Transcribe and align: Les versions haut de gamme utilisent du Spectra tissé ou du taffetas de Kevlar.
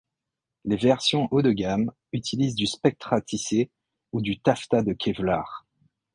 Les 0.65 0.77
versions 0.77 1.27
haut 1.29 1.43
de 1.43 1.51
gamme 1.51 1.91
utilisent 2.11 2.55
du 2.55 2.65
Spectra 2.65 3.21
tissé 3.21 3.69
ou 4.13 4.21
du 4.21 4.39
taffetas 4.39 4.81
de 4.81 4.93
Kevlar. 4.93 5.67